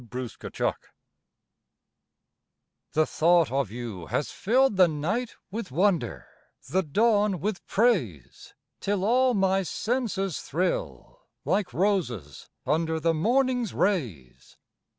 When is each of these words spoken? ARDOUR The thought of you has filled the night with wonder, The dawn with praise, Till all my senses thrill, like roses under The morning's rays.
ARDOUR 0.11 0.75
The 2.93 3.05
thought 3.05 3.51
of 3.51 3.69
you 3.69 4.07
has 4.07 4.31
filled 4.31 4.75
the 4.75 4.87
night 4.87 5.35
with 5.51 5.69
wonder, 5.71 6.25
The 6.67 6.81
dawn 6.81 7.39
with 7.39 7.63
praise, 7.67 8.55
Till 8.79 9.05
all 9.05 9.35
my 9.35 9.61
senses 9.61 10.39
thrill, 10.39 11.19
like 11.45 11.71
roses 11.71 12.49
under 12.65 12.99
The 12.99 13.13
morning's 13.13 13.75
rays. 13.75 14.57